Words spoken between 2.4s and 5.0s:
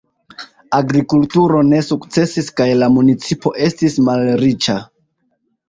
kaj la municipo estis malriĉa.